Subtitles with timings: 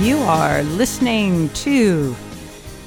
[0.00, 2.14] You are listening to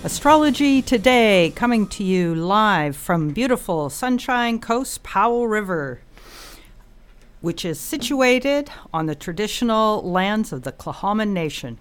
[0.04, 6.02] Astrology Today, coming to you live from beautiful Sunshine Coast Powell River,
[7.42, 11.78] which is situated on the traditional lands of the Tla'amin Nation.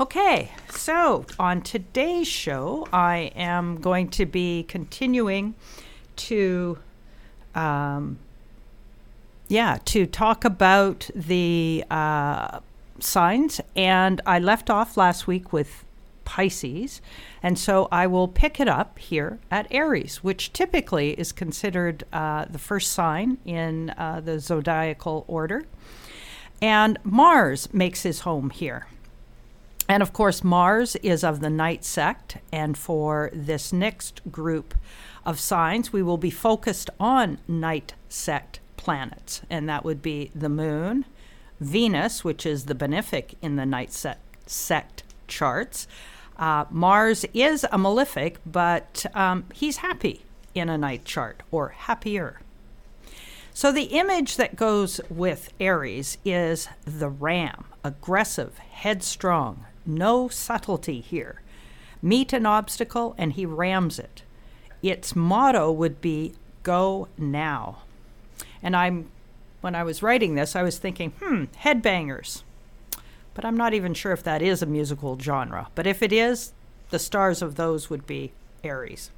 [0.00, 5.54] Okay, so on today's show, I am going to be continuing
[6.16, 6.78] to,
[7.54, 8.18] um,
[9.48, 12.58] yeah, to talk about the uh,
[13.00, 13.60] signs.
[13.76, 15.84] And I left off last week with
[16.24, 17.00] Pisces.
[17.42, 22.46] And so I will pick it up here at Aries, which typically is considered uh,
[22.46, 25.64] the first sign in uh, the zodiacal order.
[26.62, 28.86] And Mars makes his home here.
[29.86, 32.38] And of course, Mars is of the night sect.
[32.50, 34.74] And for this next group
[35.26, 39.42] of signs, we will be focused on night sect planets.
[39.50, 41.04] And that would be the moon,
[41.60, 45.86] Venus, which is the benefic in the night sect, sect charts.
[46.36, 50.24] Uh, Mars is a malefic, but um, he's happy
[50.54, 52.40] in a night chart or happier.
[53.52, 61.40] So the image that goes with Aries is the ram, aggressive, headstrong, no subtlety here.
[62.02, 64.22] Meet an obstacle and he rams it.
[64.82, 67.82] Its motto would be go now.
[68.60, 69.10] And I'm
[69.64, 72.42] when I was writing this, I was thinking, hmm, headbangers.
[73.32, 75.68] But I'm not even sure if that is a musical genre.
[75.74, 76.52] But if it is,
[76.90, 79.10] the stars of those would be Aries.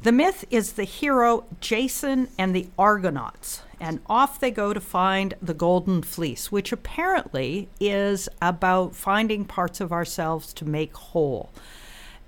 [0.00, 5.34] The myth is the hero Jason and the Argonauts, and off they go to find
[5.42, 11.50] the Golden Fleece, which apparently is about finding parts of ourselves to make whole.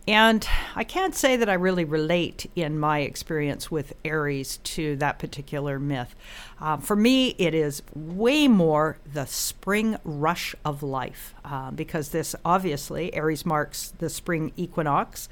[0.09, 5.19] And I can't say that I really relate in my experience with Aries to that
[5.19, 6.15] particular myth.
[6.59, 12.35] Uh, for me, it is way more the spring rush of life, uh, because this
[12.43, 15.29] obviously, Aries marks the spring equinox.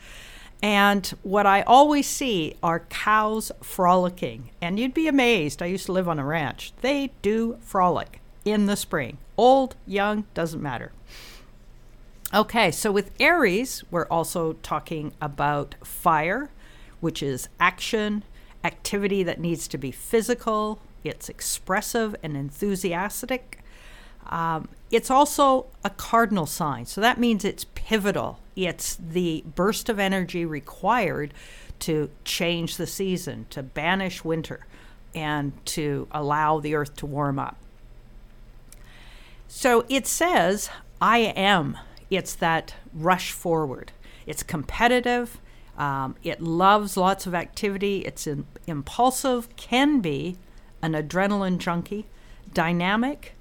[0.62, 4.50] And what I always see are cows frolicking.
[4.60, 5.62] And you'd be amazed.
[5.62, 6.74] I used to live on a ranch.
[6.82, 9.16] They do frolic in the spring.
[9.38, 10.92] Old, young, doesn't matter.
[12.34, 16.50] Okay, so with Aries, we're also talking about fire,
[17.00, 18.24] which is action,
[18.64, 23.60] activity that needs to be physical, it's expressive and enthusiastic.
[24.26, 28.40] Um, it's also a cardinal sign, so that means it's pivotal.
[28.56, 31.32] It's the burst of energy required
[31.80, 34.66] to change the season, to banish winter,
[35.14, 37.56] and to allow the earth to warm up.
[39.46, 40.70] So it says,
[41.00, 41.78] I am.
[42.10, 43.92] It's that rush forward.
[44.26, 45.38] It's competitive.
[45.76, 47.98] Um, it loves lots of activity.
[47.98, 50.36] It's in, impulsive, can be
[50.82, 52.06] an adrenaline junkie,
[52.52, 53.34] dynamic,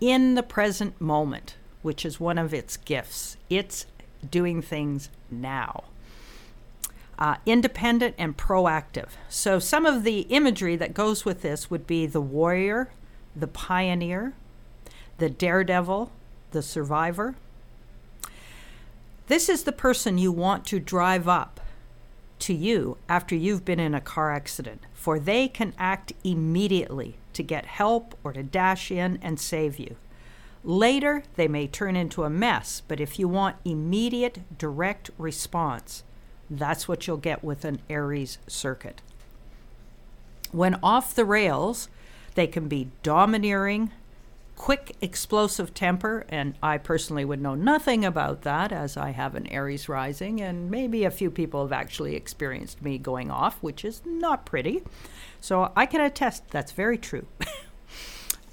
[0.00, 3.36] in the present moment, which is one of its gifts.
[3.48, 3.86] It's
[4.30, 5.84] doing things now.
[7.18, 9.08] Uh, independent and proactive.
[9.30, 12.90] So, some of the imagery that goes with this would be the warrior,
[13.34, 14.34] the pioneer,
[15.16, 16.12] the daredevil,
[16.50, 17.34] the survivor.
[19.28, 21.60] This is the person you want to drive up
[22.38, 27.42] to you after you've been in a car accident, for they can act immediately to
[27.42, 29.96] get help or to dash in and save you.
[30.62, 36.04] Later, they may turn into a mess, but if you want immediate, direct response,
[36.48, 39.00] that's what you'll get with an Aries circuit.
[40.52, 41.88] When off the rails,
[42.34, 43.90] they can be domineering,
[44.56, 49.46] quick, explosive temper, and I personally would know nothing about that as I have an
[49.46, 54.02] Aries rising, and maybe a few people have actually experienced me going off, which is
[54.04, 54.82] not pretty.
[55.40, 57.26] So I can attest that's very true.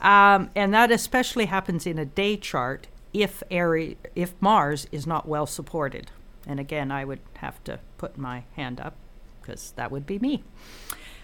[0.04, 5.28] Um, and that especially happens in a day chart if Aries, if Mars is not
[5.28, 6.12] well supported.
[6.46, 8.96] And again, I would have to put my hand up
[9.42, 10.44] because that would be me.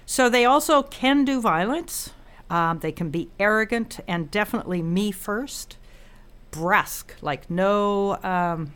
[0.05, 2.13] So they also can do violence.
[2.49, 5.77] Um, they can be arrogant and definitely me first,
[6.51, 8.73] brusque, like no um,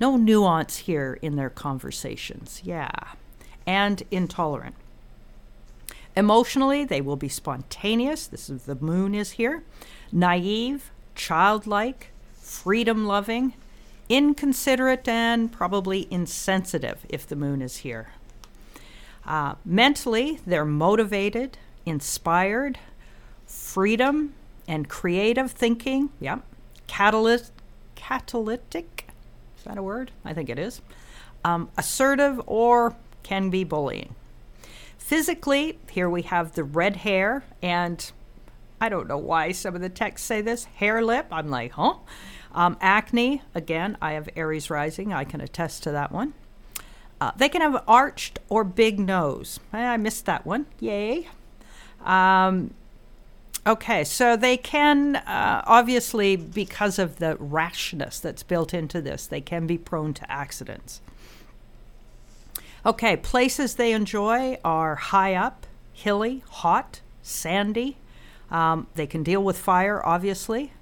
[0.00, 2.60] no nuance here in their conversations.
[2.64, 2.90] Yeah,
[3.66, 4.74] and intolerant.
[6.16, 8.26] Emotionally, they will be spontaneous.
[8.26, 9.64] This is the moon is here.
[10.12, 13.54] Naive, childlike, freedom loving,
[14.08, 18.12] inconsiderate, and probably insensitive if the moon is here.
[19.26, 22.78] Uh, mentally, they're motivated, inspired,
[23.46, 24.34] freedom,
[24.66, 26.10] and creative thinking.
[26.20, 26.42] Yep.
[26.86, 27.52] Catalyst,
[27.94, 29.08] catalytic.
[29.58, 30.10] Is that a word?
[30.24, 30.80] I think it is.
[31.44, 34.14] Um, assertive or can be bullying.
[34.98, 38.10] Physically, here we have the red hair, and
[38.80, 40.64] I don't know why some of the texts say this.
[40.76, 41.96] Hare lip, I'm like, huh?
[42.52, 45.12] Um, acne, again, I have Aries rising.
[45.12, 46.34] I can attest to that one.
[47.20, 49.60] Uh, they can have arched or big nose.
[49.72, 50.66] I missed that one.
[50.80, 51.28] Yay.
[52.04, 52.74] Um,
[53.66, 59.40] okay, so they can, uh, obviously, because of the rashness that's built into this, they
[59.40, 61.00] can be prone to accidents.
[62.86, 67.96] Okay, places they enjoy are high up, hilly, hot, sandy.
[68.50, 70.72] Um, they can deal with fire, obviously.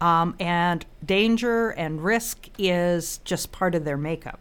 [0.00, 4.40] Um, and danger and risk is just part of their makeup.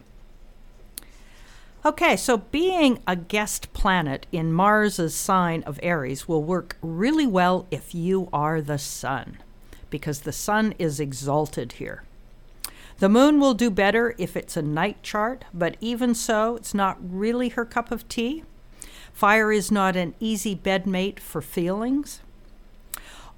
[1.84, 7.66] Okay, so being a guest planet in Mars's sign of Aries will work really well
[7.72, 9.40] if you are the sun,
[9.90, 12.04] because the sun is exalted here.
[13.00, 17.00] The moon will do better if it's a night chart, but even so, it's not
[17.02, 18.44] really her cup of tea.
[19.12, 22.22] Fire is not an easy bedmate for feelings.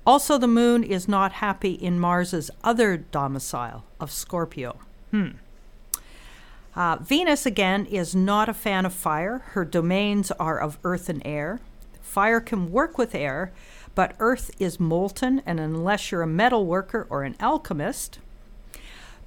[0.06, 4.80] Also, the moon is not happy in Mars's other domicile of Scorpio.
[5.12, 5.30] Hmm.
[6.76, 9.40] Uh, Venus, again, is not a fan of fire.
[9.50, 11.60] Her domains are of earth and air.
[12.02, 13.52] Fire can work with air,
[13.96, 18.20] but earth is molten, and unless you're a metal worker or an alchemist,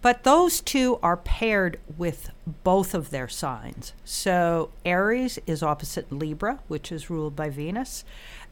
[0.02, 2.30] but those two are paired with
[2.62, 3.92] both of their signs.
[4.04, 8.04] So Aries is opposite Libra, which is ruled by Venus.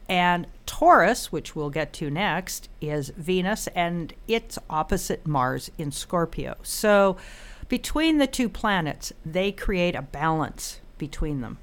[0.09, 6.55] And Taurus, which we'll get to next, is Venus, and it's opposite Mars in Scorpio.
[6.61, 7.17] So
[7.67, 11.57] between the two planets, they create a balance between them.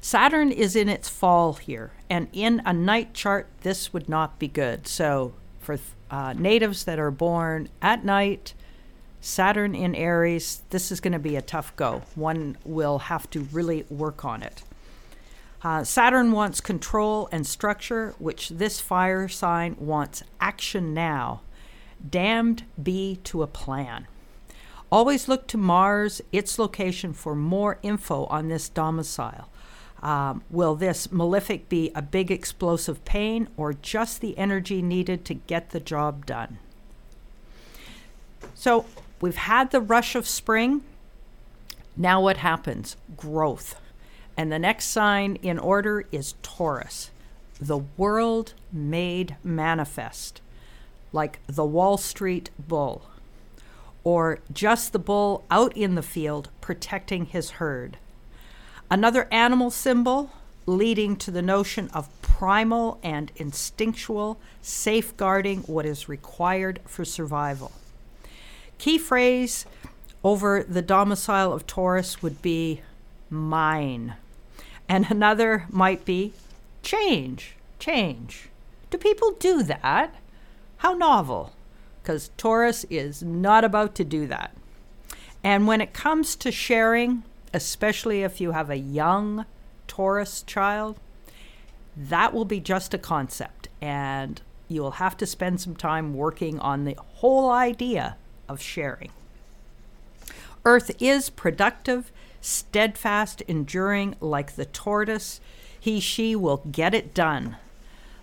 [0.00, 4.46] Saturn is in its fall here, and in a night chart, this would not be
[4.46, 4.86] good.
[4.86, 8.54] So, for uh, natives that are born at night,
[9.20, 12.02] Saturn in Aries, this is going to be a tough go.
[12.14, 14.62] One will have to really work on it.
[15.64, 21.40] Uh, Saturn wants control and structure, which this fire sign wants action now.
[22.08, 24.06] Damned be to a plan.
[24.90, 29.48] Always look to Mars, its location, for more info on this domicile.
[30.02, 35.34] Um, will this malefic be a big explosive pain or just the energy needed to
[35.34, 36.58] get the job done?
[38.54, 38.86] So
[39.20, 40.82] we've had the rush of spring.
[41.96, 42.96] Now what happens?
[43.16, 43.80] Growth.
[44.36, 47.10] And the next sign in order is Taurus,
[47.58, 50.42] the world made manifest,
[51.10, 53.08] like the Wall Street bull,
[54.06, 57.96] or just the bull out in the field protecting his herd.
[58.88, 60.30] Another animal symbol
[60.64, 67.72] leading to the notion of primal and instinctual safeguarding what is required for survival.
[68.78, 69.66] Key phrase
[70.22, 72.82] over the domicile of Taurus would be
[73.28, 74.14] mine.
[74.88, 76.32] And another might be
[76.84, 78.50] change, change.
[78.88, 80.14] Do people do that?
[80.76, 81.55] How novel,
[82.06, 84.56] because Taurus is not about to do that.
[85.42, 89.44] And when it comes to sharing, especially if you have a young
[89.88, 91.00] Taurus child,
[91.96, 93.66] that will be just a concept.
[93.80, 98.16] And you will have to spend some time working on the whole idea
[98.48, 99.10] of sharing.
[100.64, 105.40] Earth is productive steadfast, enduring like the tortoise,
[105.80, 107.56] he, she will get it done.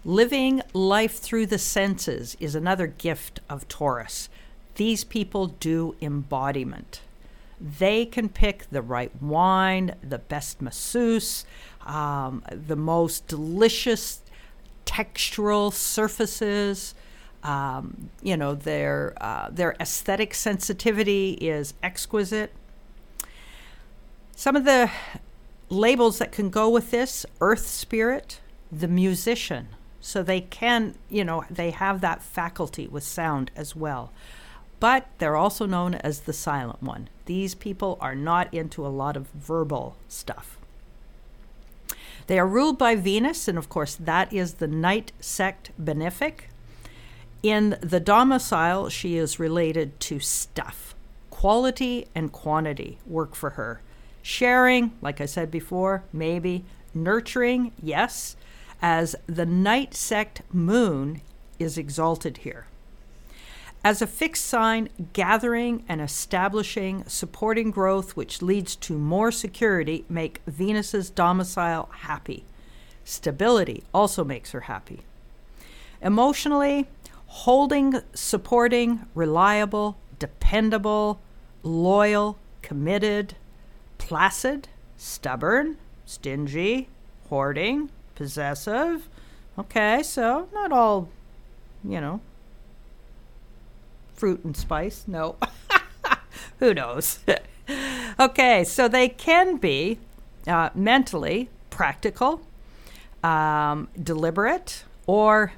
[0.06, 4.28] Living life through the senses is another gift of Taurus.
[4.76, 7.00] These people do embodiment.
[7.62, 11.45] They can pick the right wine, the best masseuse,
[11.86, 14.22] um, the most delicious
[14.86, 16.95] textural surfaces.
[17.42, 22.52] Um, you know, their, uh, their aesthetic sensitivity is exquisite.
[24.36, 24.92] Some of the
[25.69, 29.69] labels that can go with this earth spirit, the musician.
[30.06, 34.12] So they can, you know, they have that faculty with sound as well.
[34.81, 37.07] But they're also known as the silent one.
[37.26, 40.57] These people are not into a lot of verbal stuff.
[42.28, 46.50] They are ruled by Venus, and of course, that is the night sect benefic.
[47.42, 50.95] In the domicile, she is related to stuff.
[51.30, 53.80] Quality and quantity work for her.
[54.22, 56.66] Sharing, like I said before, maybe.
[56.94, 58.36] Nurturing, yes,
[58.83, 61.21] as the night sect moon
[61.57, 62.68] is exalted here.
[63.81, 70.42] As a fixed sign, gathering and establishing, supporting growth, which leads to more security, make
[70.45, 72.44] Venus's domicile happy.
[73.06, 75.02] Stability also makes her happy.
[76.02, 76.87] Emotionally,
[77.28, 81.21] holding, supporting, reliable, dependable,
[81.61, 83.35] loyal, committed,
[83.97, 86.90] placid, stubborn, stingy,
[87.30, 89.08] hoarding, possessive,
[89.58, 91.10] Okay, so not all,
[91.84, 92.22] you know,
[94.16, 95.04] fruit and spice.
[95.06, 95.36] No.
[96.60, 97.20] Who knows?
[98.20, 100.00] okay, so they can be
[100.48, 102.42] uh, mentally practical,
[103.24, 105.54] um, deliberate, or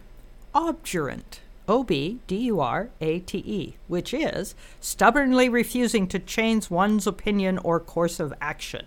[0.53, 1.39] obdurate.
[1.67, 7.07] O B D U R A T E, which is stubbornly refusing to change one's
[7.07, 8.85] opinion or course of action.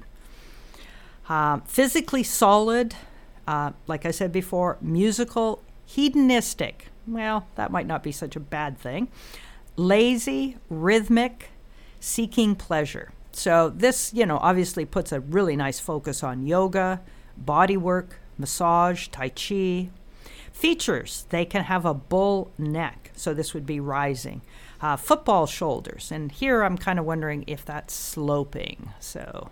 [1.28, 2.94] Uh, physically solid,
[3.48, 6.88] uh, like I said before, musical, hedonistic.
[7.06, 9.08] Well, that might not be such a bad thing.
[9.76, 11.48] Lazy, rhythmic,
[11.98, 13.12] seeking pleasure.
[13.32, 17.00] So, this, you know, obviously puts a really nice focus on yoga,
[17.38, 19.88] body work, massage, Tai Chi.
[20.52, 24.42] Features they can have a bull neck, so this would be rising.
[24.82, 28.90] Uh, football shoulders, and here I'm kind of wondering if that's sloping.
[29.00, 29.50] So,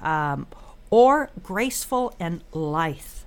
[0.00, 0.46] um,
[0.90, 3.21] or graceful and lithe.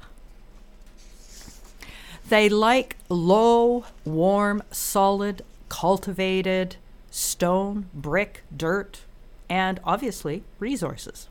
[2.27, 6.77] They like low, warm, solid, cultivated
[7.12, 9.01] stone, brick, dirt,
[9.50, 11.29] and obviously resources.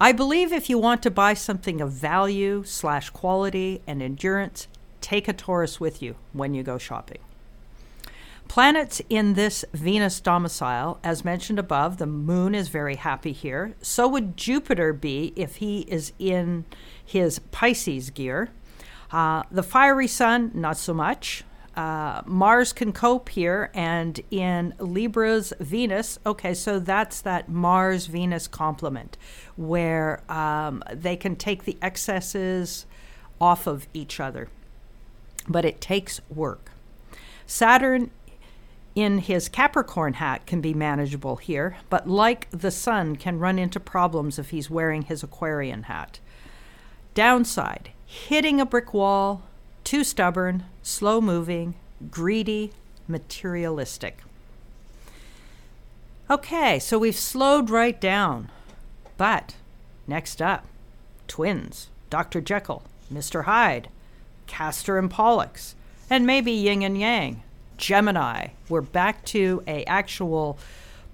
[0.00, 4.68] I believe if you want to buy something of value slash quality and endurance,
[5.00, 7.18] take a Taurus with you when you go shopping.
[8.48, 13.74] Planets in this Venus domicile, as mentioned above, the moon is very happy here.
[13.82, 16.64] So would Jupiter be if he is in
[17.04, 18.50] his Pisces gear.
[19.10, 21.44] Uh, the fiery sun, not so much.
[21.76, 28.48] Uh, Mars can cope here, and in Libra's Venus, okay, so that's that Mars Venus
[28.48, 29.18] complement
[29.56, 32.86] where um, they can take the excesses
[33.38, 34.48] off of each other.
[35.46, 36.70] But it takes work.
[37.46, 38.10] Saturn
[38.94, 43.78] in his Capricorn hat can be manageable here, but like the sun, can run into
[43.78, 46.20] problems if he's wearing his Aquarian hat.
[47.14, 49.42] Downside hitting a brick wall,
[49.84, 51.74] too stubborn, slow moving,
[52.10, 52.72] greedy,
[53.08, 54.18] materialistic.
[56.30, 58.50] Okay, so we've slowed right down.
[59.16, 59.54] But
[60.06, 60.66] next up,
[61.28, 62.40] twins, Dr.
[62.40, 62.82] Jekyll,
[63.12, 63.44] Mr.
[63.44, 63.88] Hyde,
[64.46, 65.74] Castor and Pollux,
[66.08, 67.42] and maybe Yin and Yang,
[67.76, 68.48] Gemini.
[68.68, 70.58] We're back to a actual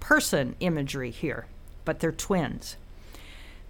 [0.00, 1.46] person imagery here,
[1.84, 2.76] but they're twins.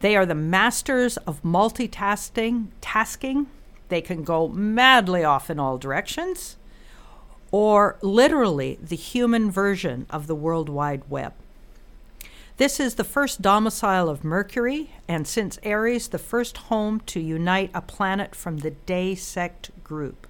[0.03, 3.47] They are the masters of multitasking, tasking.
[3.89, 6.57] They can go madly off in all directions,
[7.53, 11.35] or literally the human version of the World Wide Web.
[12.57, 17.71] This is the first domicile of Mercury, and since Aries, the first home to unite
[17.73, 20.27] a planet from the day sect group.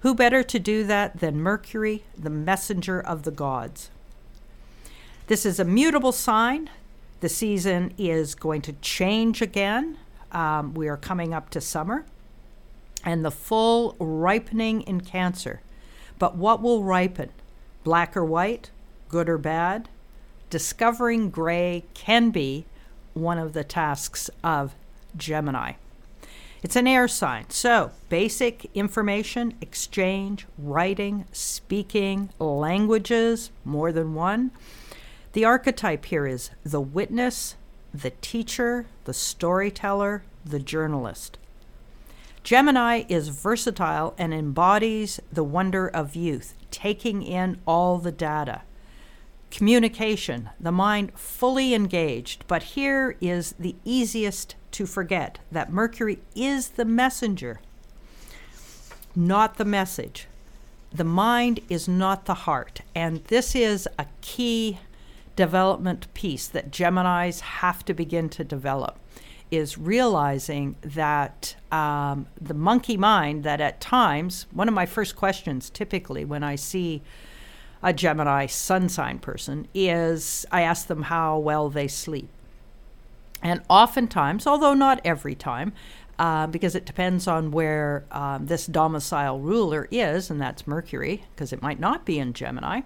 [0.00, 3.90] Who better to do that than Mercury, the messenger of the gods?
[5.26, 6.70] This is a mutable sign.
[7.22, 9.96] The season is going to change again.
[10.32, 12.04] Um, we are coming up to summer
[13.04, 15.60] and the full ripening in Cancer.
[16.18, 17.30] But what will ripen?
[17.84, 18.72] Black or white?
[19.08, 19.88] Good or bad?
[20.50, 22.64] Discovering gray can be
[23.14, 24.74] one of the tasks of
[25.16, 25.74] Gemini.
[26.64, 27.50] It's an air sign.
[27.50, 34.50] So, basic information exchange, writing, speaking, languages, more than one.
[35.32, 37.56] The archetype here is the witness,
[37.94, 41.38] the teacher, the storyteller, the journalist.
[42.42, 48.62] Gemini is versatile and embodies the wonder of youth, taking in all the data.
[49.50, 56.70] Communication, the mind fully engaged, but here is the easiest to forget that Mercury is
[56.70, 57.60] the messenger,
[59.14, 60.26] not the message.
[60.90, 64.78] The mind is not the heart, and this is a key
[65.36, 68.98] development piece that Geminis have to begin to develop
[69.50, 75.68] is realizing that um, the monkey mind, that at times, one of my first questions
[75.68, 77.02] typically when I see
[77.82, 82.28] a Gemini sun sign person is I ask them how well they sleep.
[83.42, 85.72] And oftentimes, although not every time,
[86.18, 91.52] uh, because it depends on where um, this domicile ruler is, and that's Mercury, because
[91.52, 92.82] it might not be in Gemini.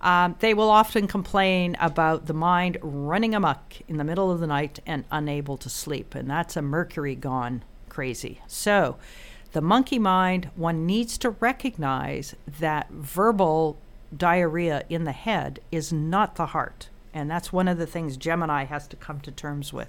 [0.00, 4.46] Um, they will often complain about the mind running amuck in the middle of the
[4.46, 8.40] night and unable to sleep, and that's a Mercury gone crazy.
[8.46, 8.96] So,
[9.52, 13.76] the monkey mind, one needs to recognize that verbal
[14.16, 16.88] diarrhea in the head is not the heart.
[17.12, 19.88] And that's one of the things Gemini has to come to terms with.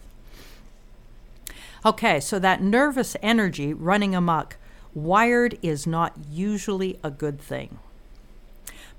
[1.86, 4.58] Okay, so that nervous energy running amuck,
[4.94, 7.80] wired is not usually a good thing.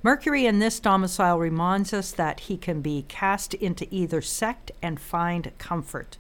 [0.05, 4.99] Mercury in this domicile reminds us that he can be cast into either sect and
[4.99, 6.19] find comfort.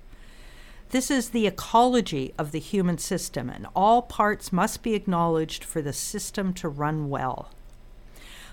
[0.91, 5.83] This is the ecology of the human system, and all parts must be acknowledged for
[5.83, 7.51] the system to run well.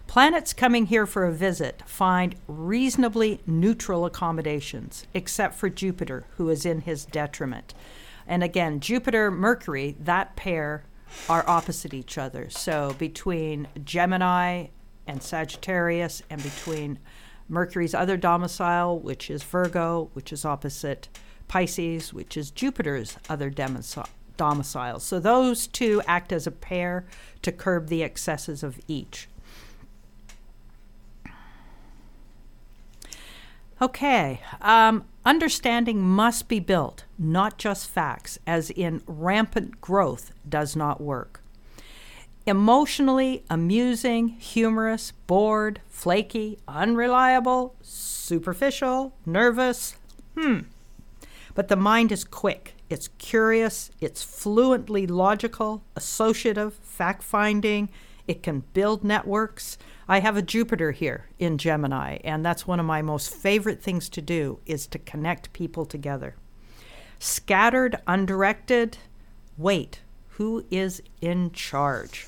[0.08, 6.66] Planets coming here for a visit find reasonably neutral accommodations, except for Jupiter, who is
[6.66, 7.76] in his detriment.
[8.26, 10.84] And again, Jupiter, Mercury, that pair
[11.28, 12.50] are opposite each other.
[12.50, 14.68] So between Gemini
[15.10, 17.00] and Sagittarius, and between
[17.50, 21.10] Mercury's other domicile, which is Virgo, which is opposite
[21.48, 25.00] Pisces, which is Jupiter's other domicile.
[25.00, 27.08] So those two act as a pair
[27.42, 29.28] to curb the excesses of each.
[33.82, 41.02] Okay, um, understanding must be built, not just facts, as in rampant growth does not
[41.02, 41.39] work.
[42.50, 49.96] Emotionally amusing, humorous, bored, flaky, unreliable, superficial, nervous.
[50.36, 50.62] Hmm.
[51.54, 57.90] But the mind is quick, it's curious, it's fluently logical, associative, fact finding,
[58.26, 59.78] it can build networks.
[60.08, 64.10] I have a Jupiter here in Gemini, and that's one of my most favorite things
[64.10, 66.34] to do is to connect people together.
[67.20, 68.98] Scattered, undirected,
[69.56, 72.26] wait, who is in charge?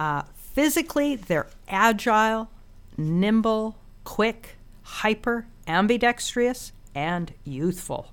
[0.00, 2.48] Uh, physically, they're agile,
[2.96, 8.10] nimble, quick, hyper, ambidextrous, and youthful.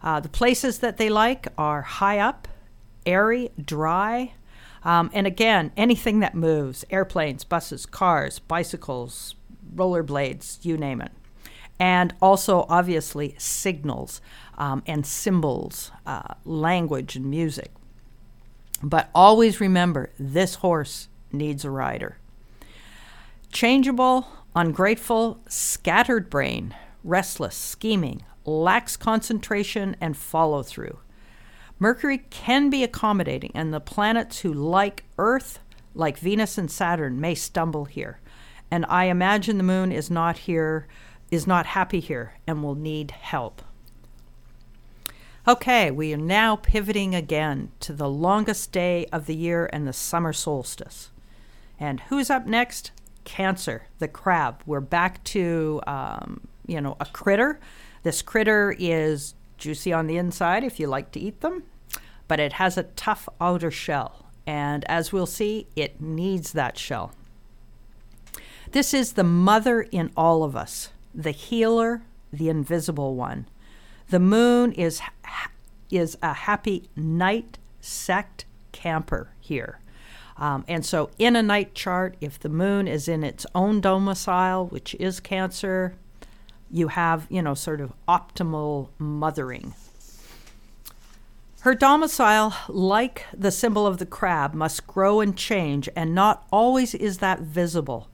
[0.00, 2.46] Uh, the places that they like are high up,
[3.04, 4.32] airy, dry,
[4.84, 9.34] um, and again, anything that moves airplanes, buses, cars, bicycles,
[9.74, 11.10] rollerblades, you name it.
[11.80, 14.20] And also, obviously, signals
[14.56, 17.72] um, and symbols, uh, language and music.
[18.82, 22.18] But always remember this horse needs a rider.
[23.52, 26.74] Changeable, ungrateful, scattered brain,
[27.04, 30.98] restless, scheming, lacks concentration and follow through.
[31.78, 35.58] Mercury can be accommodating, and the planets who like Earth,
[35.94, 38.20] like Venus and Saturn, may stumble here.
[38.70, 40.86] And I imagine the moon is not here,
[41.30, 43.62] is not happy here, and will need help.
[45.46, 49.92] Okay, we are now pivoting again to the longest day of the year and the
[49.92, 51.10] summer solstice.
[51.80, 52.92] And who's up next?
[53.24, 54.62] Cancer, the crab.
[54.66, 57.58] We're back to, um, you know, a critter
[58.02, 61.62] this critter is juicy on the inside if you like to eat them,
[62.26, 64.26] but it has a tough outer shell.
[64.46, 67.12] And as we'll see, it needs that shell.
[68.72, 72.02] This is the mother in all of us, the healer,
[72.32, 73.46] the invisible one.
[74.12, 75.00] The moon is,
[75.90, 79.80] is a happy night sect camper here.
[80.36, 84.66] Um, and so, in a night chart, if the moon is in its own domicile,
[84.66, 85.94] which is Cancer,
[86.70, 89.72] you have, you know, sort of optimal mothering.
[91.60, 96.94] Her domicile, like the symbol of the crab, must grow and change, and not always
[96.94, 98.10] is that visible.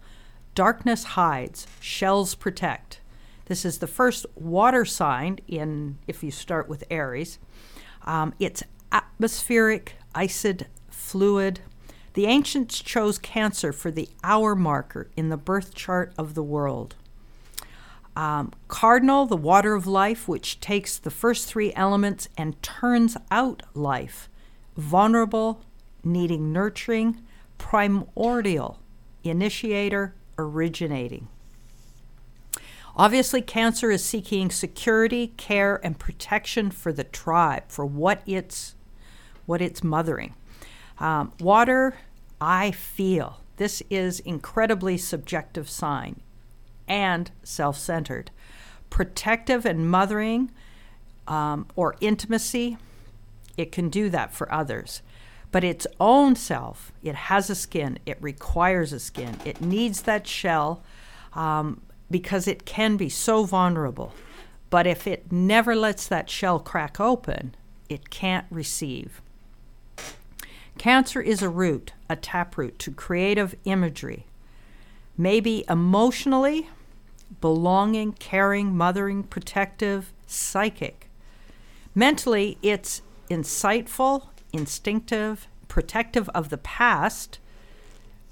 [0.54, 3.00] Darkness hides, shells protect.
[3.48, 7.38] This is the first water sign in, if you start with Aries.
[8.04, 11.60] Um, it's atmospheric, iced, fluid.
[12.12, 16.94] The ancients chose Cancer for the hour marker in the birth chart of the world.
[18.14, 23.62] Um, cardinal, the water of life, which takes the first three elements and turns out
[23.72, 24.28] life.
[24.76, 25.64] Vulnerable,
[26.04, 27.22] needing nurturing.
[27.56, 28.78] Primordial,
[29.24, 31.28] initiator, originating.
[32.98, 38.74] Obviously, Cancer is seeking security, care, and protection for the tribe, for what it's,
[39.46, 40.34] what it's mothering.
[40.98, 41.96] Um, water,
[42.40, 43.40] I feel.
[43.56, 46.20] This is incredibly subjective sign
[46.88, 48.32] and self centered.
[48.90, 50.50] Protective and mothering
[51.28, 52.78] um, or intimacy,
[53.56, 55.02] it can do that for others.
[55.52, 60.26] But its own self, it has a skin, it requires a skin, it needs that
[60.26, 60.82] shell
[61.34, 61.80] um,
[62.10, 64.12] because it can be so vulnerable.
[64.70, 67.54] But if it never lets that shell crack open,
[67.88, 69.22] it can't receive.
[70.76, 74.26] Cancer is a root, a taproot to creative imagery.
[75.16, 76.68] Maybe emotionally,
[77.40, 81.10] belonging, caring, mothering, protective, psychic.
[81.94, 87.40] Mentally, it's insightful, instinctive, protective of the past,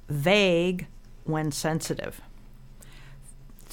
[0.08, 0.86] vague
[1.24, 2.20] when sensitive.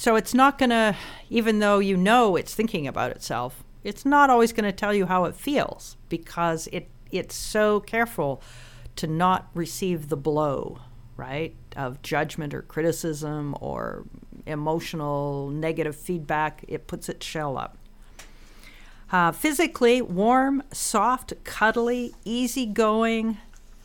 [0.04, 0.94] So it's not going to,
[1.30, 5.06] even though you know it's thinking about itself, it's not always going to tell you
[5.06, 8.42] how it feels because it, it's so careful
[8.96, 10.80] to not receive the blow,
[11.16, 14.04] right, of judgment or criticism or
[14.44, 17.78] emotional negative feedback, it puts its shell up.
[19.10, 23.38] Uh, physically, warm, soft, cuddly, easygoing.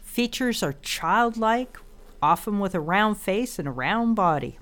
[0.03, 1.77] Features are childlike,
[2.21, 4.59] often with a round face and a round body.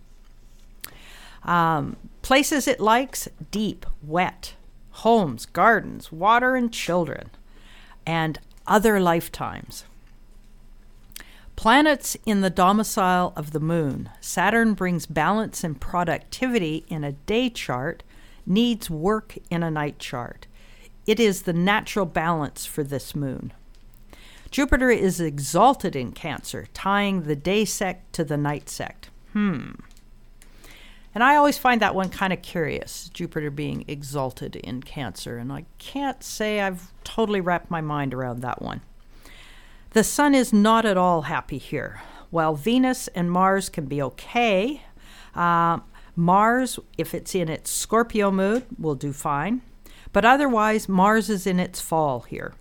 [1.47, 4.53] Um, places it likes deep, wet,
[4.91, 7.29] homes, gardens, water, and children,
[8.05, 9.85] and other lifetimes.
[11.55, 14.11] Planets in the domicile of the moon.
[14.21, 18.03] Saturn brings balance and productivity in a day chart,
[18.45, 20.45] needs work in a night chart.
[21.07, 23.53] It is the natural balance for this moon.
[24.51, 29.09] Jupiter is exalted in Cancer, tying the day sect to the night sect.
[29.33, 29.71] Hmm.
[31.17, 35.51] And I always find that one kind of curious, Jupiter being exalted in Cancer, and
[35.51, 38.81] I can't say I've totally wrapped my mind around that one.
[39.93, 42.03] The sun is not at all happy here.
[42.29, 44.83] While Venus and Mars can be okay,
[45.33, 45.79] uh,
[46.15, 49.63] Mars, if it's in its Scorpio mood, will do fine.
[50.13, 52.53] But otherwise, Mars is in its fall here.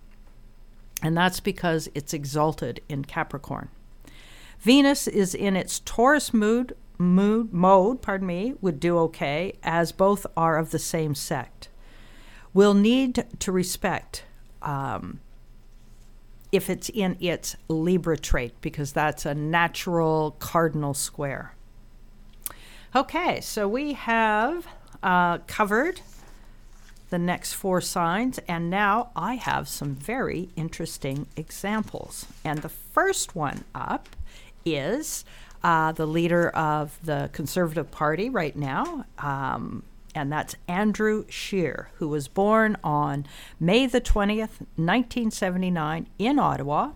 [1.03, 3.69] And that's because it's exalted in Capricorn.
[4.59, 10.25] Venus is in its Taurus mood, mood mode, pardon me, would do okay, as both
[10.35, 11.69] are of the same sect.
[12.53, 14.23] We'll need to respect
[14.61, 15.19] um,
[16.51, 21.53] if it's in its Libra trait, because that's a natural cardinal square.
[22.95, 24.65] Okay, so we have
[25.03, 26.01] uh, covered
[27.09, 32.25] the next four signs, and now I have some very interesting examples.
[32.43, 34.09] And the first one up
[34.65, 35.23] is
[35.67, 39.83] uh, the leader of the Conservative Party right now, um,
[40.15, 43.25] and that's Andrew Scheer, who was born on
[43.59, 46.91] May the 20th, 1979, in Ottawa.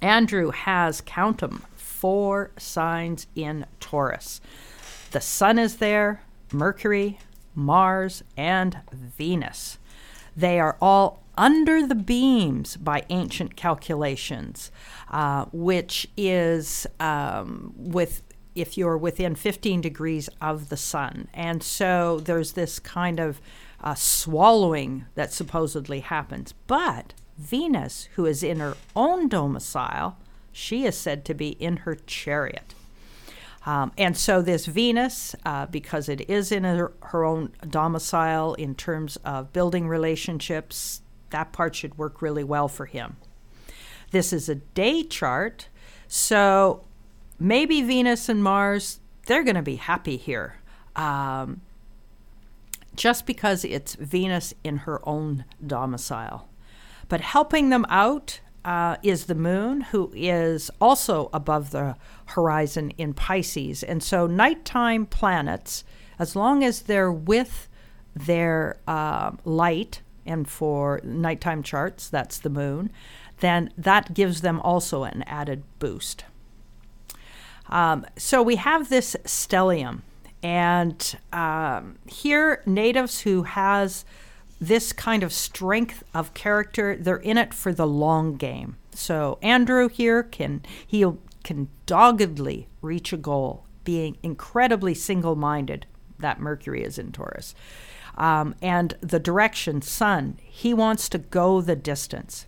[0.00, 4.40] Andrew has, count them, four signs in Taurus.
[5.10, 7.18] The sun is there, Mercury,
[7.54, 9.78] Mars, and Venus.
[10.36, 14.70] They are all under the beams by ancient calculations,
[15.10, 18.22] uh, which is um, with
[18.54, 21.28] if you're within 15 degrees of the sun.
[21.34, 23.40] And so there's this kind of
[23.82, 26.54] uh, swallowing that supposedly happens.
[26.66, 30.16] But Venus, who is in her own domicile,
[30.52, 32.74] she is said to be in her chariot.
[33.66, 38.74] Um, and so, this Venus, uh, because it is in her, her own domicile in
[38.74, 43.16] terms of building relationships, that part should work really well for him.
[44.10, 45.68] This is a day chart,
[46.06, 46.84] so
[47.38, 50.56] maybe Venus and Mars, they're going to be happy here.
[50.96, 51.60] Um,
[52.96, 56.48] just because it's Venus in her own domicile.
[57.08, 63.12] But helping them out uh, is the moon, who is also above the horizon in
[63.12, 63.82] Pisces.
[63.82, 65.84] And so, nighttime planets,
[66.18, 67.68] as long as they're with
[68.14, 72.90] their uh, light, and for nighttime charts, that's the moon,
[73.40, 76.24] then that gives them also an added boost.
[77.68, 80.02] Um, so, we have this stellium.
[80.42, 84.04] And um, here, natives who has
[84.60, 88.76] this kind of strength of character, they're in it for the long game.
[88.92, 91.04] So Andrew here can he
[91.42, 95.86] can doggedly reach a goal, being incredibly single-minded.
[96.18, 97.54] That Mercury is in Taurus,
[98.16, 100.38] um, and the direction Sun.
[100.42, 102.46] He wants to go the distance.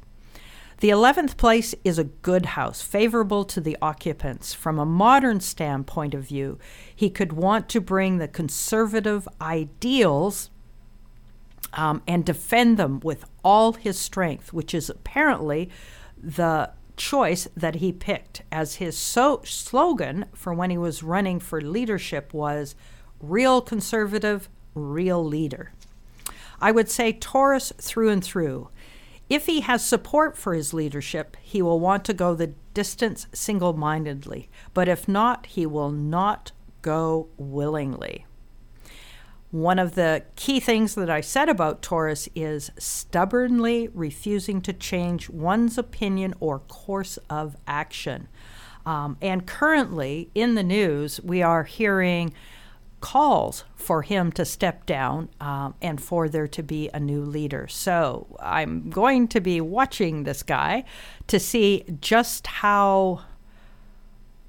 [0.81, 4.53] The 11th place is a good house, favorable to the occupants.
[4.53, 6.59] From a modern standpoint of view,
[6.95, 10.51] he could want to bring the conservative ideals
[11.73, 15.71] um, and defend them with all his strength, which is apparently
[16.23, 21.61] the choice that he picked as his so- slogan for when he was running for
[21.61, 22.75] leadership was
[23.21, 25.73] real conservative, real leader.
[26.61, 28.69] I would say Taurus through and through.
[29.29, 33.73] If he has support for his leadership, he will want to go the distance single
[33.73, 38.27] mindedly, but if not, he will not go willingly.
[39.51, 45.31] One of the key things that I said about Taurus is stubbornly refusing to change
[45.31, 48.29] one's opinion or course of action.
[48.85, 52.33] Um, and currently in the news, we are hearing
[53.01, 57.69] calls for him to step down um, and for there to be a new leader.
[57.69, 60.85] So I'm going to be watching this guy
[61.29, 63.21] to see just how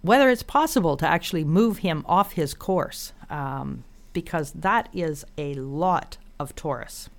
[0.01, 3.83] whether it's possible to actually move him off his course, um,
[4.13, 7.09] because that is a lot of Taurus.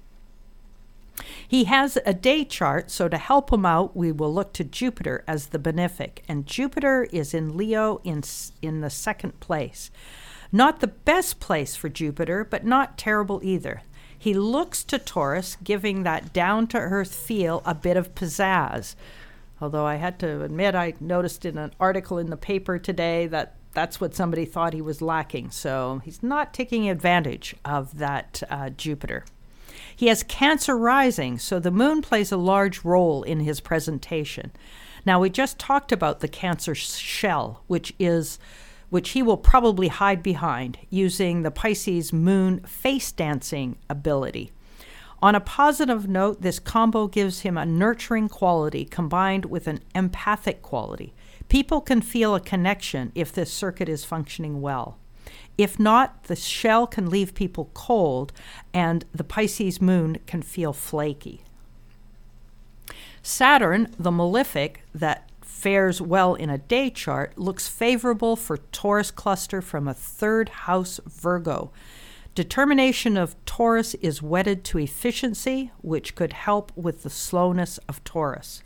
[1.47, 5.25] He has a day chart, so to help him out, we will look to Jupiter
[5.27, 8.23] as the benefic, and Jupiter is in Leo in
[8.62, 9.91] in the second place.
[10.50, 13.82] Not the best place for Jupiter, but not terrible either.
[14.18, 18.96] He looks to Taurus, giving that down to earth feel a bit of pizzazz.
[19.61, 23.54] Although I had to admit, I noticed in an article in the paper today that
[23.74, 25.50] that's what somebody thought he was lacking.
[25.50, 29.24] So he's not taking advantage of that uh, Jupiter.
[29.94, 34.52] He has Cancer rising, so the moon plays a large role in his presentation.
[35.04, 38.38] Now, we just talked about the Cancer shell, which is
[38.90, 44.51] which he will probably hide behind using the Pisces moon face dancing ability.
[45.20, 50.62] On a positive note, this combo gives him a nurturing quality combined with an empathic
[50.62, 51.12] quality.
[51.48, 54.96] People can feel a connection if this circuit is functioning well.
[55.57, 58.33] If not, the shell can leave people cold
[58.72, 61.42] and the Pisces moon can feel flaky.
[63.22, 65.28] Saturn, the malefic that
[65.59, 71.01] fares well in a day chart, looks favorable for Taurus cluster from a third house
[71.05, 71.73] Virgo.
[72.37, 78.62] Determination of Taurus is wedded to efficiency, which could help with the slowness of Taurus.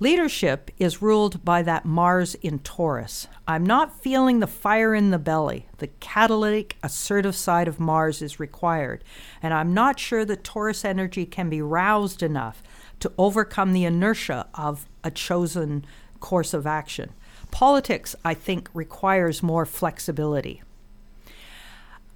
[0.00, 3.28] Leadership is ruled by that Mars in Taurus.
[3.46, 5.66] I'm not feeling the fire in the belly.
[5.78, 9.04] The catalytic, assertive side of Mars is required,
[9.42, 12.62] and I'm not sure that Taurus energy can be roused enough
[13.02, 15.84] to overcome the inertia of a chosen
[16.20, 17.10] course of action.
[17.50, 20.62] Politics, I think, requires more flexibility.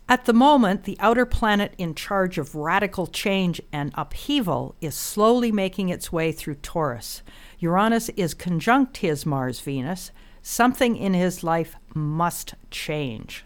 [0.09, 5.51] At the moment, the outer planet in charge of radical change and upheaval is slowly
[5.51, 7.23] making its way through Taurus.
[7.59, 10.13] Uranus is conjunct his Mars Venus.
[10.41, 13.45] Something in his life must change.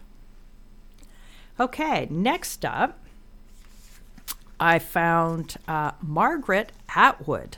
[1.59, 3.00] Okay, next up,
[4.61, 7.57] I found uh, Margaret Atwood.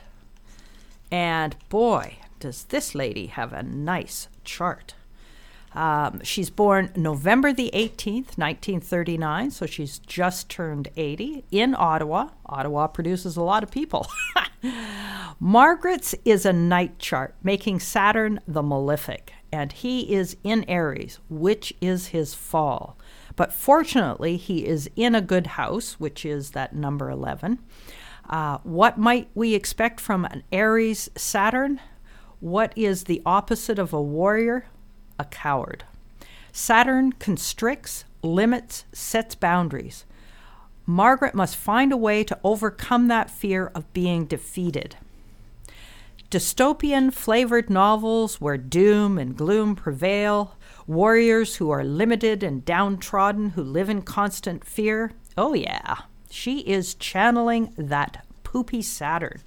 [1.12, 4.94] And boy, does this lady have a nice chart.
[5.74, 12.30] Um, she's born November the 18th, 1939, so she's just turned 80 in Ottawa.
[12.46, 14.06] Ottawa produces a lot of people.
[15.40, 21.74] Margaret's is a night chart, making Saturn the malefic, and he is in Aries, which
[21.82, 22.96] is his fall.
[23.36, 27.58] But fortunately, he is in a good house, which is that number 11.
[28.28, 31.80] Uh, what might we expect from an Aries Saturn?
[32.40, 34.66] What is the opposite of a warrior?
[35.18, 35.84] A coward.
[36.52, 40.04] Saturn constricts, limits, sets boundaries.
[40.86, 44.96] Margaret must find a way to overcome that fear of being defeated.
[46.30, 53.62] Dystopian flavored novels where doom and gloom prevail, warriors who are limited and downtrodden who
[53.62, 55.12] live in constant fear.
[55.36, 55.96] Oh, yeah,
[56.30, 59.40] she is channeling that poopy Saturn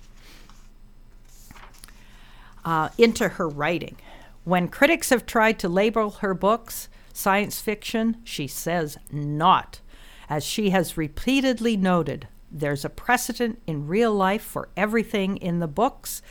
[2.65, 3.95] uh, into her writing.
[4.43, 9.81] When critics have tried to label her books science fiction, she says not.
[10.29, 15.67] As she has repeatedly noted, there's a precedent in real life for everything in the
[15.67, 16.21] books.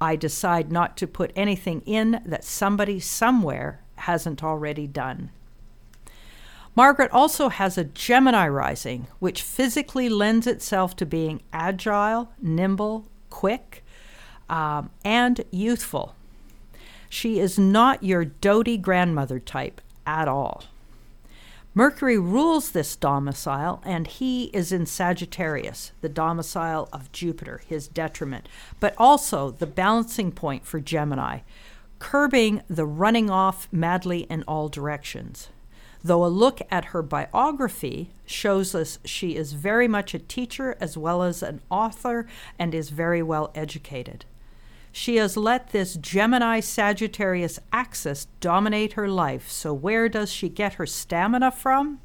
[0.00, 5.30] I decide not to put anything in that somebody somewhere hasn't already done.
[6.76, 13.84] Margaret also has a Gemini rising, which physically lends itself to being agile, nimble, quick,
[14.50, 16.14] um, and youthful.
[17.08, 20.64] She is not your doty grandmother type at all.
[21.76, 28.48] Mercury rules this domicile, and he is in Sagittarius, the domicile of Jupiter, his detriment,
[28.78, 31.40] but also the balancing point for Gemini,
[31.98, 35.48] curbing the running off madly in all directions.
[36.02, 40.98] Though a look at her biography shows us she is very much a teacher as
[40.98, 42.26] well as an author
[42.58, 44.26] and is very well educated.
[44.92, 50.74] She has let this Gemini Sagittarius axis dominate her life, so where does she get
[50.74, 52.00] her stamina from?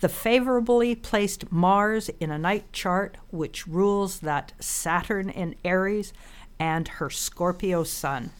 [0.00, 6.12] The favorably placed Mars in a night chart, which rules that Saturn in Aries
[6.58, 8.30] and her Scorpio Sun.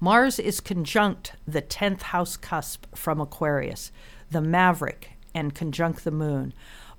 [0.00, 3.92] Mars is conjunct the 10th house cusp from Aquarius,
[4.30, 6.52] the maverick, and conjunct the moon.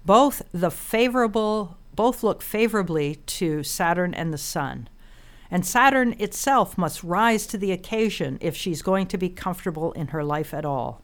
[0.05, 4.89] Both the favorable both look favorably to Saturn and the Sun.
[5.51, 10.07] And Saturn itself must rise to the occasion if she's going to be comfortable in
[10.07, 11.01] her life at all.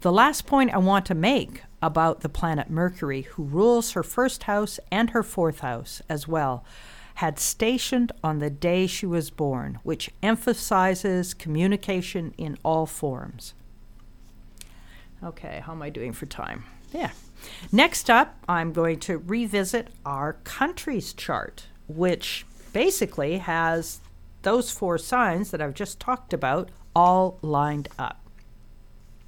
[0.00, 4.42] The last point I want to make about the planet Mercury, who rules her first
[4.42, 6.64] house and her fourth house as well,
[7.14, 13.54] had stationed on the day she was born, which emphasizes communication in all forms.
[15.22, 16.64] Okay, how am I doing for time?
[16.92, 17.10] Yeah.
[17.70, 24.00] Next up, I'm going to revisit our countries chart, which basically has
[24.42, 28.20] those four signs that I've just talked about all lined up.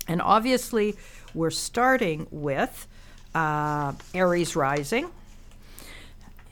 [0.09, 0.96] And obviously,
[1.35, 2.87] we're starting with
[3.35, 5.11] uh, Aries rising.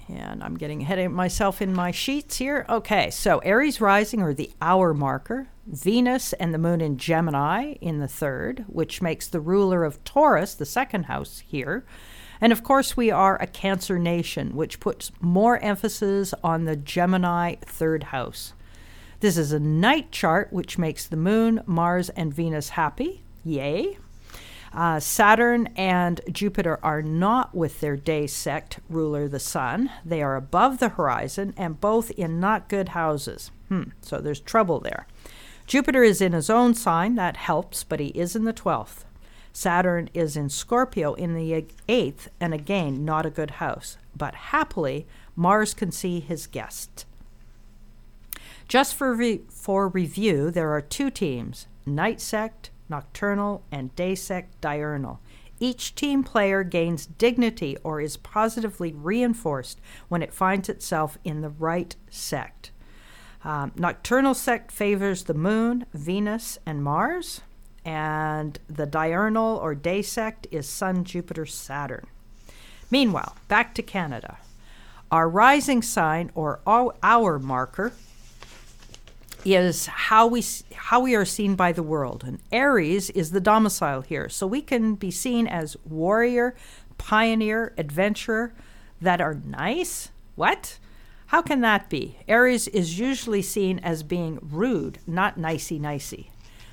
[0.08, 2.66] And I'm getting ahead of myself in my sheets here.
[2.68, 8.00] Okay, so Aries rising or the hour marker, Venus and the moon in Gemini in
[8.00, 11.84] the third, which makes the ruler of Taurus, the second house here.
[12.40, 17.54] And of course, we are a Cancer nation, which puts more emphasis on the Gemini
[17.64, 18.52] third house.
[19.20, 23.22] This is a night chart, which makes the moon, Mars, and Venus happy.
[23.42, 23.98] Yay.
[24.74, 29.88] Uh, Saturn and Jupiter are not with their day sect ruler, the sun.
[30.04, 33.52] They are above the horizon and both in not good houses.
[33.68, 35.06] Hmm, so there's trouble there.
[35.68, 39.04] Jupiter is in his own sign, that helps, but he is in the 12th.
[39.52, 43.96] Saturn is in Scorpio in the 8th, and again, not a good house.
[44.16, 45.06] But happily,
[45.37, 47.06] Mars can see his guest.
[48.66, 55.20] Just for, re- for review, there are two teams night sect nocturnal, and daysect diurnal.
[55.60, 61.48] Each team player gains dignity or is positively reinforced when it finds itself in the
[61.48, 62.70] right sect.
[63.44, 67.42] Um, nocturnal sect favors the moon, Venus, and Mars,
[67.84, 72.06] and the diurnal or day sect is Sun, Jupiter, Saturn.
[72.90, 74.38] Meanwhile, back to Canada.
[75.10, 77.92] Our rising sign or hour marker
[79.44, 80.42] is how we
[80.74, 82.24] how we are seen by the world.
[82.26, 84.28] And Aries is the domicile here.
[84.28, 86.54] So we can be seen as warrior,
[86.98, 88.54] pioneer, adventurer
[89.00, 90.11] that are nice.
[90.35, 90.78] What?
[91.26, 92.18] How can that be?
[92.28, 96.30] Aries is usually seen as being rude, not nicey nicey.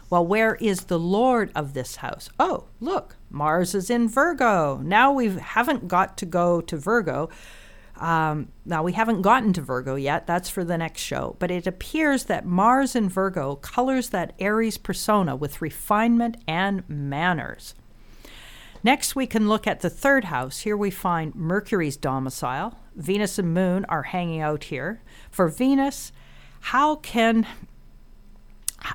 [0.10, 2.30] Well, where is the Lord of this house?
[2.38, 4.78] Oh, look, Mars is in Virgo.
[4.84, 7.30] Now we haven't got to go to Virgo
[8.02, 10.26] um, now, we haven't gotten to Virgo yet.
[10.26, 11.36] That's for the next show.
[11.38, 17.76] But it appears that Mars in Virgo colors that Aries persona with refinement and manners.
[18.84, 20.62] Next, we can look at the third house.
[20.62, 22.80] Here we find Mercury's domicile.
[22.96, 25.04] Venus and Moon are hanging out here.
[25.30, 26.12] For Venus,
[26.62, 27.46] how can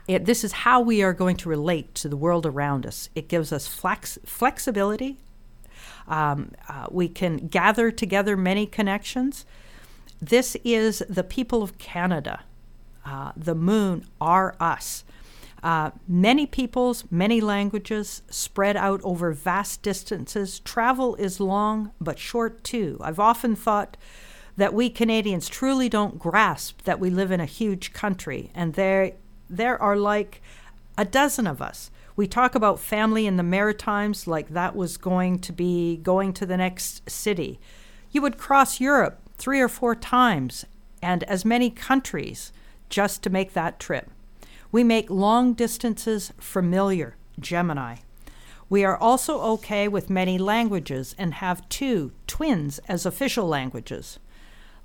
[0.09, 3.09] this is how we are going to relate to the world around us.
[3.15, 5.21] It gives us flex, flexibility,
[6.09, 9.45] um, uh, we can gather together many connections.
[10.21, 12.45] This is the people of Canada.
[13.05, 15.05] Uh, the moon are us.
[15.63, 20.61] Uh, many peoples, many languages spread out over vast distances.
[20.61, 22.99] Travel is long but short too.
[23.01, 23.97] I've often thought
[24.57, 29.13] that we Canadians truly don't grasp that we live in a huge country, and there,
[29.51, 30.41] there are like
[30.97, 31.91] a dozen of us.
[32.17, 36.47] We talk about family in the Maritimes like that was going to be going to
[36.47, 37.61] the next city.
[38.11, 40.65] You would cross Europe three or four times
[41.03, 42.53] and as many countries
[42.89, 44.11] just to make that trip.
[44.73, 47.97] We make long distances familiar, Gemini.
[48.71, 54.19] We are also okay with many languages and have two, twins, as official languages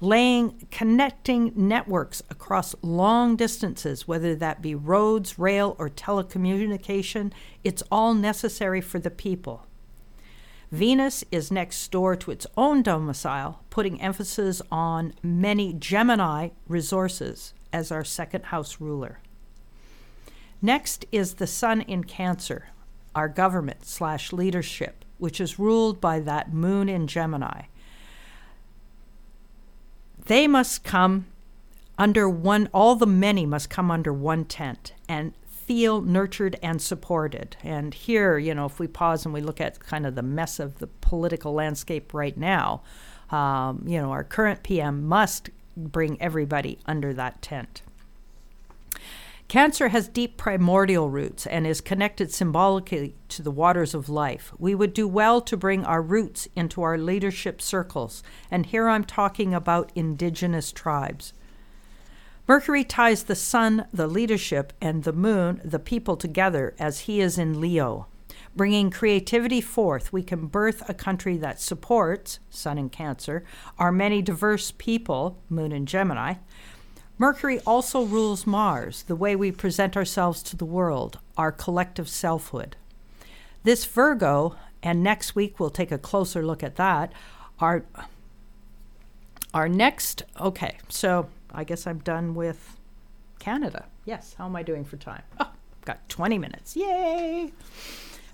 [0.01, 7.31] laying connecting networks across long distances, whether that be roads, rail, or telecommunication,
[7.63, 9.67] it's all necessary for the people.
[10.71, 17.91] Venus is next door to its own domicile, putting emphasis on many Gemini resources as
[17.91, 19.19] our second house ruler.
[20.61, 22.69] Next is the Sun in Cancer,
[23.13, 27.63] our government slash leadership, which is ruled by that moon in Gemini.
[30.25, 31.27] They must come
[31.97, 37.55] under one, all the many must come under one tent and feel nurtured and supported.
[37.63, 40.59] And here, you know, if we pause and we look at kind of the mess
[40.59, 42.81] of the political landscape right now,
[43.29, 47.83] um, you know, our current PM must bring everybody under that tent.
[49.51, 54.53] Cancer has deep primordial roots and is connected symbolically to the waters of life.
[54.57, 59.03] We would do well to bring our roots into our leadership circles, and here I'm
[59.03, 61.33] talking about indigenous tribes.
[62.47, 67.37] Mercury ties the sun, the leadership, and the moon, the people, together as he is
[67.37, 68.07] in Leo.
[68.55, 73.43] Bringing creativity forth, we can birth a country that supports, Sun in Cancer,
[73.77, 76.35] our many diverse people, Moon in Gemini,
[77.21, 82.75] Mercury also rules Mars, the way we present ourselves to the world, our collective selfhood.
[83.61, 87.13] This Virgo, and next week we'll take a closer look at that,
[87.59, 87.85] are,
[89.53, 92.75] our next, okay, so I guess I'm done with
[93.37, 93.85] Canada.
[94.03, 95.21] Yes, how am I doing for time?
[95.39, 95.51] Oh,
[95.85, 96.75] got 20 minutes.
[96.75, 97.53] Yay!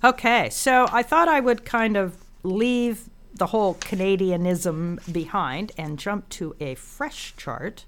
[0.02, 6.30] Okay, so I thought I would kind of leave the whole Canadianism behind and jump
[6.30, 7.84] to a fresh chart.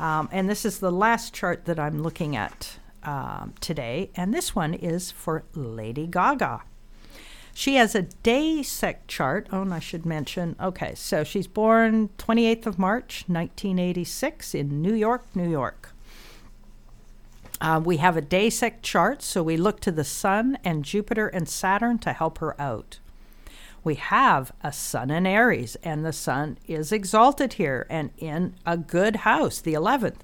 [0.00, 4.56] Um, and this is the last chart that I'm looking at um, today, and this
[4.56, 6.62] one is for Lady Gaga.
[7.52, 9.46] She has a day sect chart.
[9.52, 10.56] Oh, and I should mention.
[10.58, 15.90] Okay, so she's born 28th of March, 1986, in New York, New York.
[17.60, 21.28] Uh, we have a day sect chart, so we look to the Sun and Jupiter
[21.28, 23.00] and Saturn to help her out.
[23.82, 28.76] We have a Sun in Aries, and the Sun is exalted here and in a
[28.76, 30.20] good house, the 11th.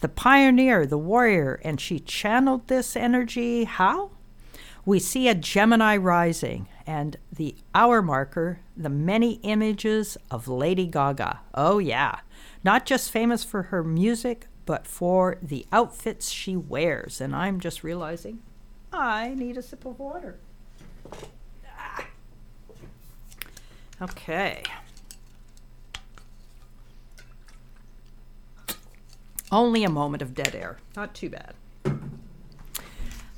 [0.00, 4.10] The pioneer, the warrior, and she channeled this energy how?
[4.84, 11.40] We see a Gemini rising and the hour marker, the many images of Lady Gaga.
[11.54, 12.20] Oh, yeah.
[12.62, 17.20] Not just famous for her music, but for the outfits she wears.
[17.20, 18.40] And I'm just realizing
[18.92, 20.38] I need a sip of water.
[24.00, 24.62] Okay.
[29.50, 30.78] Only a moment of dead air.
[30.96, 31.54] Not too bad.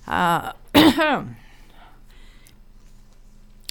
[0.07, 0.53] Uh,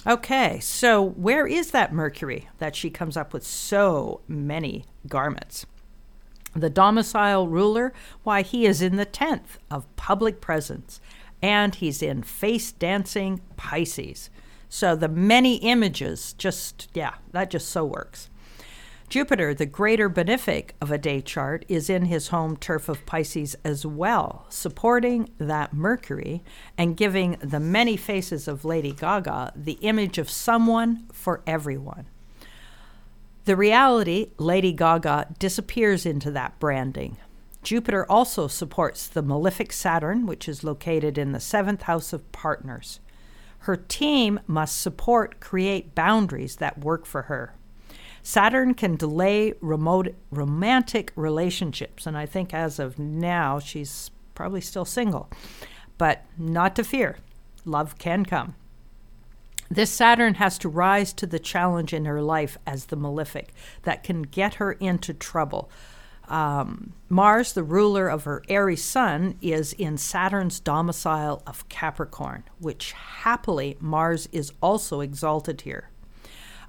[0.06, 5.66] okay, so where is that Mercury that she comes up with so many garments?
[6.54, 11.00] The domicile ruler, why, he is in the 10th of public presence,
[11.42, 14.30] and he's in face dancing Pisces.
[14.68, 18.28] So the many images just, yeah, that just so works.
[19.08, 23.56] Jupiter, the greater benefic of a day chart, is in his home turf of Pisces
[23.64, 26.42] as well, supporting that Mercury
[26.76, 32.06] and giving the many faces of Lady Gaga the image of someone for everyone.
[33.46, 37.16] The reality, Lady Gaga disappears into that branding.
[37.62, 43.00] Jupiter also supports the malefic Saturn, which is located in the seventh house of partners.
[43.60, 47.54] Her team must support, create boundaries that work for her.
[48.22, 54.84] Saturn can delay remote romantic relationships, and I think as of now she's probably still
[54.84, 55.30] single.
[55.96, 57.18] But not to fear,
[57.64, 58.54] love can come.
[59.70, 63.52] This Saturn has to rise to the challenge in her life as the malefic
[63.82, 65.70] that can get her into trouble.
[66.28, 72.92] Um, Mars, the ruler of her Aries sun, is in Saturn's domicile of Capricorn, which
[72.92, 75.90] happily Mars is also exalted here.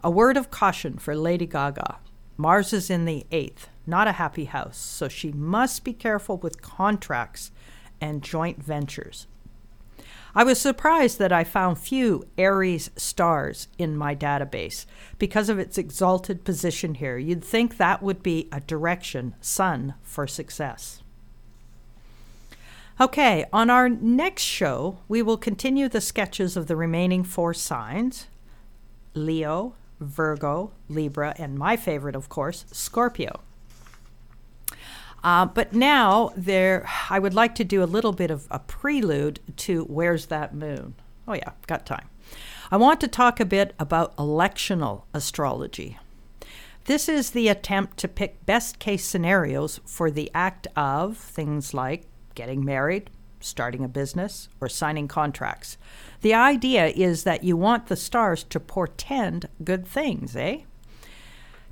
[0.03, 1.97] A word of caution for Lady Gaga.
[2.37, 6.61] Mars is in the eighth, not a happy house, so she must be careful with
[6.61, 7.51] contracts
[7.99, 9.27] and joint ventures.
[10.35, 14.85] I was surprised that I found few Aries stars in my database
[15.17, 17.17] because of its exalted position here.
[17.17, 21.01] You'd think that would be a direction, sun, for success.
[23.01, 28.27] Okay, on our next show, we will continue the sketches of the remaining four signs
[29.13, 33.41] Leo, Virgo, Libra, and my favorite, of course, Scorpio.
[35.23, 39.39] Uh, but now there, I would like to do a little bit of a prelude
[39.57, 40.95] to Where's That Moon?
[41.27, 42.09] Oh, yeah, got time.
[42.71, 45.97] I want to talk a bit about electional astrology.
[46.85, 52.05] This is the attempt to pick best case scenarios for the act of things like
[52.33, 53.09] getting married,
[53.39, 55.77] starting a business, or signing contracts.
[56.21, 60.61] The idea is that you want the stars to portend good things, eh?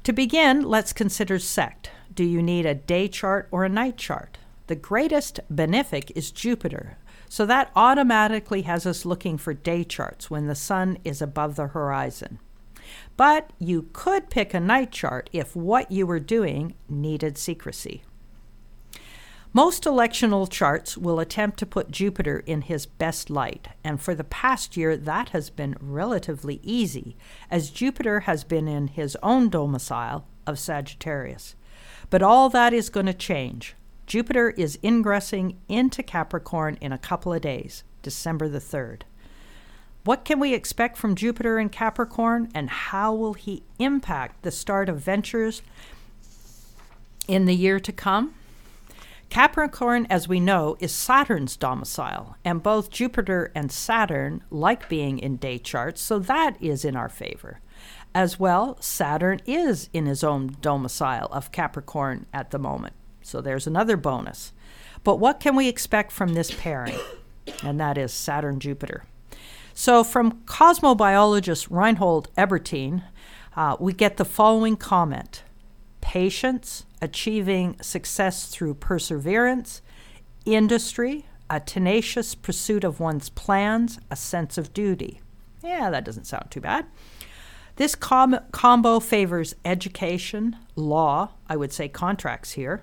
[0.03, 1.91] To begin, let's consider sect.
[2.17, 4.39] Do you need a day chart or a night chart?
[4.65, 6.97] The greatest benefic is Jupiter,
[7.29, 11.67] so that automatically has us looking for day charts when the sun is above the
[11.67, 12.39] horizon.
[13.17, 18.01] But you could pick a night chart if what you were doing needed secrecy.
[19.53, 24.23] Most electional charts will attempt to put Jupiter in his best light, and for the
[24.23, 27.15] past year that has been relatively easy,
[27.51, 31.55] as Jupiter has been in his own domicile of Sagittarius.
[32.09, 33.75] But all that is going to change.
[34.05, 39.01] Jupiter is ingressing into Capricorn in a couple of days, December the 3rd.
[40.05, 44.87] What can we expect from Jupiter in Capricorn, and how will he impact the start
[44.87, 45.61] of ventures
[47.27, 48.33] in the year to come?
[49.29, 55.35] Capricorn, as we know, is Saturn's domicile, and both Jupiter and Saturn like being in
[55.35, 57.59] day charts, so that is in our favor.
[58.13, 63.67] As well, Saturn is in his own domicile of Capricorn at the moment, so there's
[63.67, 64.53] another bonus.
[65.03, 66.97] But what can we expect from this pairing?
[67.63, 69.05] And that is Saturn Jupiter.
[69.73, 73.03] So, from cosmobiologist Reinhold Ebertin,
[73.55, 75.43] uh, we get the following comment
[76.01, 79.81] patience, achieving success through perseverance,
[80.45, 85.21] industry, a tenacious pursuit of one's plans, a sense of duty.
[85.63, 86.85] Yeah, that doesn't sound too bad.
[87.77, 92.81] This com- combo favors education, law, I would say contracts here,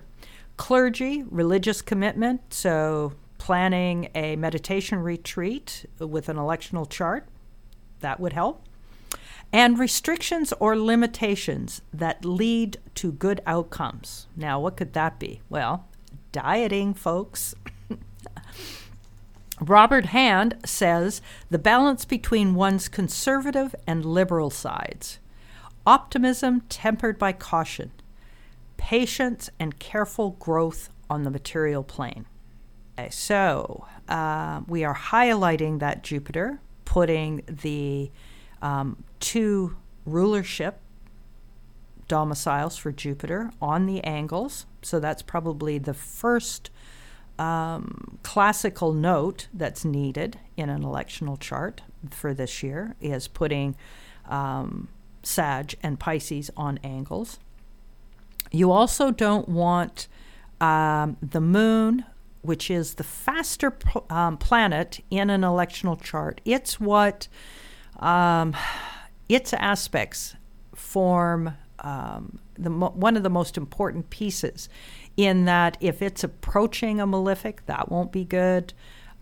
[0.55, 7.27] clergy, religious commitment, so planning a meditation retreat with an electional chart,
[7.99, 8.63] that would help,
[9.51, 14.27] and restrictions or limitations that lead to good outcomes.
[14.35, 15.41] Now, what could that be?
[15.49, 15.87] Well,
[16.31, 17.53] dieting, folks.
[19.61, 25.19] Robert Hand says the balance between one's conservative and liberal sides,
[25.85, 27.91] optimism tempered by caution,
[28.75, 32.25] patience and careful growth on the material plane.
[32.97, 38.11] Okay, so uh, we are highlighting that Jupiter, putting the
[38.61, 40.79] um, two rulership
[42.07, 44.65] domiciles for Jupiter on the angles.
[44.81, 46.69] So that's probably the first
[47.37, 53.75] um, classical note that's needed in an electional chart for this year is putting
[54.29, 54.87] um,
[55.23, 57.39] Sag and Pisces on angles.
[58.51, 60.07] You also don't want
[60.61, 62.05] um, the moon,
[62.41, 63.77] which is the faster
[64.09, 66.39] um, planet in an electional chart.
[66.45, 67.27] It's what
[67.99, 68.55] um,
[69.27, 70.35] its aspects
[70.73, 74.69] form um, the mo- one of the most important pieces
[75.17, 78.73] in that if it's approaching a malefic, that won't be good.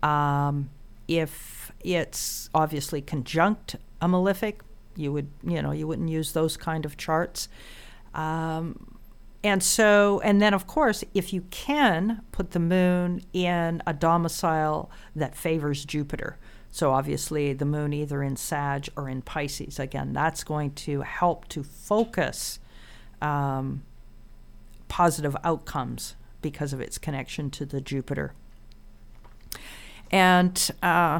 [0.02, 0.70] Um,
[1.08, 4.60] if it's obviously conjunct a malefic,
[4.96, 7.48] you would you know you wouldn't use those kind of charts.
[8.14, 8.98] Um,
[9.42, 14.90] and so, and then of course, if you can put the moon in a domicile
[15.14, 16.38] that favors Jupiter,
[16.70, 21.46] so obviously the moon either in Sag or in Pisces, again, that's going to help
[21.48, 22.58] to focus
[23.20, 23.82] um,
[24.94, 28.32] positive outcomes because of its connection to the Jupiter.
[30.12, 31.18] And uh,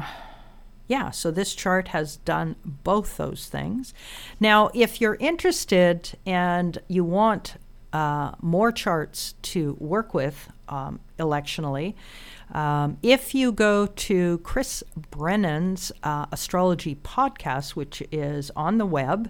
[0.87, 3.93] yeah, so this chart has done both those things.
[4.39, 7.55] Now, if you're interested and you want
[7.91, 11.95] uh, more charts to work with um, electionally,
[12.53, 19.29] um, if you go to Chris Brennan's uh, astrology podcast, which is on the web,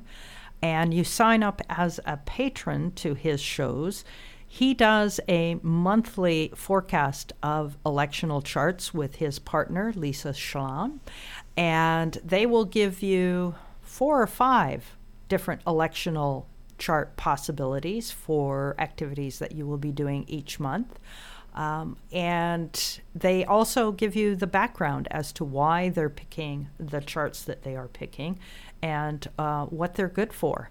[0.61, 4.03] and you sign up as a patron to his shows,
[4.55, 10.99] he does a monthly forecast of electional charts with his partner, Leisa Schaim,
[11.57, 14.95] and they will give you four or five
[15.27, 16.45] different electional
[16.77, 21.01] chart possibilities for activities that you will be doing each month.
[21.53, 27.43] Um, and they also give you the background as to why they're picking the charts
[27.43, 28.39] that they are picking
[28.81, 30.69] and uh, what they're good for.